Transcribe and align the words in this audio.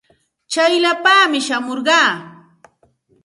Tsayllapaami 0.49 1.39
shamurqaa. 1.47 2.11